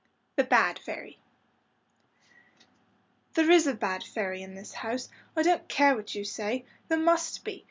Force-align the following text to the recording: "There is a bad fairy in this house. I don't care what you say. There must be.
"There 0.35 0.41
is 3.51 3.67
a 3.67 3.75
bad 3.75 4.03
fairy 4.03 4.41
in 4.41 4.55
this 4.55 4.73
house. 4.73 5.09
I 5.37 5.43
don't 5.43 5.69
care 5.69 5.95
what 5.95 6.15
you 6.15 6.23
say. 6.23 6.65
There 6.87 6.97
must 6.97 7.45
be. 7.45 7.59